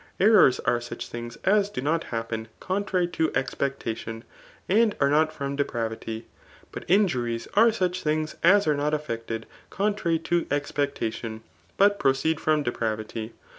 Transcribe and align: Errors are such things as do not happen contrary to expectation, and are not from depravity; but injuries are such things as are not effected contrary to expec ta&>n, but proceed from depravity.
Errors 0.19 0.59
are 0.61 0.81
such 0.81 1.09
things 1.09 1.35
as 1.43 1.69
do 1.69 1.79
not 1.79 2.05
happen 2.05 2.47
contrary 2.59 3.07
to 3.09 3.31
expectation, 3.35 4.23
and 4.67 4.95
are 4.99 5.11
not 5.11 5.31
from 5.31 5.55
depravity; 5.55 6.25
but 6.71 6.85
injuries 6.87 7.47
are 7.53 7.71
such 7.71 8.01
things 8.01 8.35
as 8.43 8.65
are 8.65 8.73
not 8.73 8.95
effected 8.95 9.45
contrary 9.69 10.17
to 10.17 10.47
expec 10.49 10.95
ta&>n, 10.95 11.41
but 11.77 11.99
proceed 11.99 12.39
from 12.39 12.63
depravity. 12.63 13.33